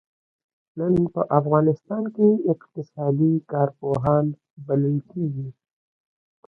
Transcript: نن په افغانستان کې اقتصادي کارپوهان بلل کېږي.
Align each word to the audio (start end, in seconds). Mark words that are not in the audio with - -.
نن 0.77 0.93
په 1.13 1.21
افغانستان 1.39 2.03
کې 2.15 2.27
اقتصادي 2.51 3.33
کارپوهان 3.51 4.25
بلل 4.65 4.97
کېږي. 5.11 5.47